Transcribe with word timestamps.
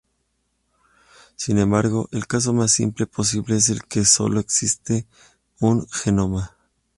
Sin 1.35 1.59
embargo, 1.59 2.09
el 2.11 2.25
caso 2.25 2.53
más 2.53 2.71
simple 2.71 3.05
posible 3.05 3.57
es 3.57 3.69
el 3.69 3.83
que 3.83 4.03
sólo 4.03 4.39
exista 4.39 4.95
un 5.59 5.87
genoma. 5.91 6.57